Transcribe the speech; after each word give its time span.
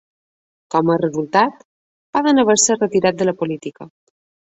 Com 0.75 0.89
a 0.93 0.95
resultat, 1.01 1.61
poden 2.19 2.45
haver-se 2.47 2.81
retirat 2.83 3.25
de 3.25 3.33
la 3.33 3.39
política. 3.45 3.93